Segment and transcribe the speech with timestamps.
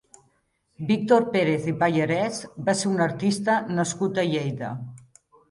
[0.91, 2.39] Víctor Pérez i Pallarés
[2.71, 4.73] va ser un artista nascut a Lleida.